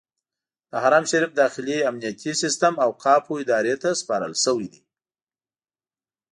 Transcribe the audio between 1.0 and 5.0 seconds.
شریف داخلي امنیتي سیستم اوقافو ادارې ته سپارل شوی دی.